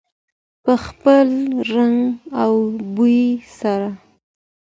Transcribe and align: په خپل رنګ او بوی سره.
په 0.63 0.73
خپل 0.85 1.27
رنګ 1.73 1.97
او 2.41 2.51
بوی 2.95 3.21
سره. 3.59 3.89